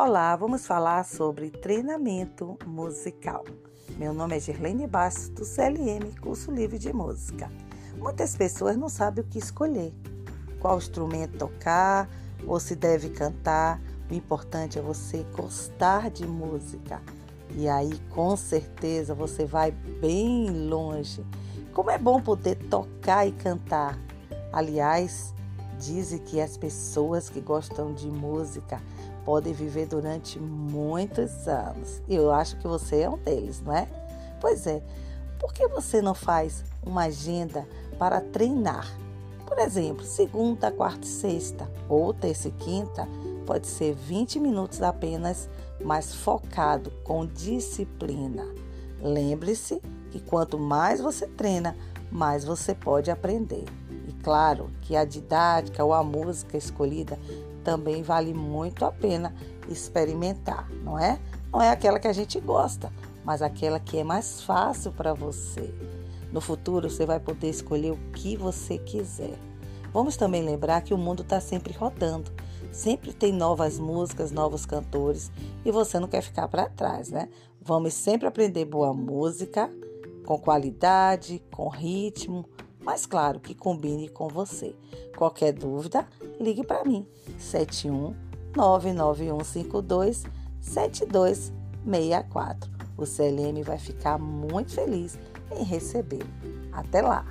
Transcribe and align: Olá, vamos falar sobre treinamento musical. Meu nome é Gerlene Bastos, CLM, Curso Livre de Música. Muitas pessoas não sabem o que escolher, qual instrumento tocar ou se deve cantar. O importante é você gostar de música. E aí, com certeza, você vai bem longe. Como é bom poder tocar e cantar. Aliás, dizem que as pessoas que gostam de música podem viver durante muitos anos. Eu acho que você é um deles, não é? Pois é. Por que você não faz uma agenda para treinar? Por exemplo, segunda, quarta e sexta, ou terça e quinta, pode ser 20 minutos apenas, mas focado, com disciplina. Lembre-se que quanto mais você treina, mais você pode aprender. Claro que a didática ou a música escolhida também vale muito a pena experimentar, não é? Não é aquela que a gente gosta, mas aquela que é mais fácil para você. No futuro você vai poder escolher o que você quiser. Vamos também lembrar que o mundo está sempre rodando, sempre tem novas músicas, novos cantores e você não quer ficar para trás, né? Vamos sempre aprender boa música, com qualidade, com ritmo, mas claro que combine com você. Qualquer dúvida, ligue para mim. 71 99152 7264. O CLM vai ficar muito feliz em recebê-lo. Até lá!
Olá, 0.00 0.36
vamos 0.36 0.64
falar 0.64 1.04
sobre 1.04 1.50
treinamento 1.50 2.56
musical. 2.64 3.44
Meu 3.96 4.14
nome 4.14 4.36
é 4.36 4.38
Gerlene 4.38 4.86
Bastos, 4.86 5.48
CLM, 5.48 6.16
Curso 6.20 6.52
Livre 6.52 6.78
de 6.78 6.92
Música. 6.92 7.50
Muitas 7.96 8.36
pessoas 8.36 8.76
não 8.76 8.88
sabem 8.88 9.24
o 9.24 9.26
que 9.26 9.40
escolher, 9.40 9.92
qual 10.60 10.78
instrumento 10.78 11.36
tocar 11.36 12.08
ou 12.46 12.60
se 12.60 12.76
deve 12.76 13.08
cantar. 13.08 13.80
O 14.08 14.14
importante 14.14 14.78
é 14.78 14.82
você 14.82 15.26
gostar 15.34 16.12
de 16.12 16.24
música. 16.24 17.02
E 17.56 17.68
aí, 17.68 17.98
com 18.10 18.36
certeza, 18.36 19.16
você 19.16 19.46
vai 19.46 19.72
bem 19.72 20.68
longe. 20.68 21.26
Como 21.72 21.90
é 21.90 21.98
bom 21.98 22.20
poder 22.20 22.54
tocar 22.68 23.26
e 23.26 23.32
cantar. 23.32 23.98
Aliás, 24.52 25.34
dizem 25.78 26.18
que 26.18 26.40
as 26.40 26.56
pessoas 26.56 27.28
que 27.28 27.40
gostam 27.40 27.92
de 27.92 28.08
música 28.08 28.80
podem 29.24 29.52
viver 29.52 29.86
durante 29.86 30.38
muitos 30.38 31.46
anos. 31.46 32.02
Eu 32.08 32.32
acho 32.32 32.56
que 32.56 32.66
você 32.66 33.00
é 33.00 33.10
um 33.10 33.18
deles, 33.18 33.60
não 33.60 33.74
é? 33.74 33.86
Pois 34.40 34.66
é. 34.66 34.82
Por 35.38 35.52
que 35.52 35.68
você 35.68 36.02
não 36.02 36.14
faz 36.14 36.64
uma 36.84 37.04
agenda 37.04 37.66
para 37.98 38.20
treinar? 38.20 38.86
Por 39.46 39.58
exemplo, 39.58 40.04
segunda, 40.04 40.70
quarta 40.70 41.06
e 41.06 41.08
sexta, 41.08 41.70
ou 41.88 42.12
terça 42.12 42.48
e 42.48 42.52
quinta, 42.52 43.08
pode 43.46 43.66
ser 43.66 43.94
20 43.94 44.40
minutos 44.40 44.82
apenas, 44.82 45.48
mas 45.82 46.14
focado, 46.14 46.90
com 47.02 47.24
disciplina. 47.24 48.46
Lembre-se 49.00 49.80
que 50.10 50.20
quanto 50.20 50.58
mais 50.58 51.00
você 51.00 51.26
treina, 51.26 51.76
mais 52.10 52.44
você 52.44 52.74
pode 52.74 53.10
aprender. 53.10 53.64
Claro 54.22 54.70
que 54.82 54.96
a 54.96 55.04
didática 55.04 55.84
ou 55.84 55.92
a 55.92 56.02
música 56.02 56.56
escolhida 56.56 57.18
também 57.62 58.02
vale 58.02 58.32
muito 58.32 58.84
a 58.84 58.92
pena 58.92 59.34
experimentar, 59.68 60.68
não 60.82 60.98
é? 60.98 61.18
Não 61.52 61.62
é 61.62 61.70
aquela 61.70 61.98
que 61.98 62.08
a 62.08 62.12
gente 62.12 62.40
gosta, 62.40 62.92
mas 63.24 63.42
aquela 63.42 63.78
que 63.78 63.98
é 63.98 64.04
mais 64.04 64.42
fácil 64.42 64.92
para 64.92 65.14
você. 65.14 65.72
No 66.32 66.40
futuro 66.40 66.90
você 66.90 67.06
vai 67.06 67.20
poder 67.20 67.48
escolher 67.48 67.92
o 67.92 67.98
que 68.12 68.36
você 68.36 68.78
quiser. 68.78 69.38
Vamos 69.92 70.16
também 70.16 70.42
lembrar 70.42 70.82
que 70.82 70.92
o 70.92 70.98
mundo 70.98 71.22
está 71.22 71.40
sempre 71.40 71.72
rodando, 71.72 72.30
sempre 72.70 73.12
tem 73.12 73.32
novas 73.32 73.78
músicas, 73.78 74.30
novos 74.30 74.66
cantores 74.66 75.30
e 75.64 75.70
você 75.70 75.98
não 75.98 76.08
quer 76.08 76.22
ficar 76.22 76.48
para 76.48 76.68
trás, 76.68 77.10
né? 77.10 77.28
Vamos 77.60 77.94
sempre 77.94 78.26
aprender 78.26 78.64
boa 78.64 78.92
música, 78.92 79.70
com 80.24 80.38
qualidade, 80.38 81.42
com 81.50 81.68
ritmo, 81.68 82.46
mas 82.88 83.04
claro 83.04 83.38
que 83.38 83.54
combine 83.54 84.08
com 84.08 84.28
você. 84.28 84.74
Qualquer 85.14 85.52
dúvida, 85.52 86.08
ligue 86.40 86.64
para 86.64 86.86
mim. 86.86 87.06
71 87.38 88.14
99152 88.56 90.24
7264. 90.58 92.70
O 92.96 93.04
CLM 93.04 93.62
vai 93.62 93.76
ficar 93.76 94.16
muito 94.16 94.72
feliz 94.72 95.18
em 95.54 95.64
recebê-lo. 95.64 96.30
Até 96.72 97.02
lá! 97.02 97.26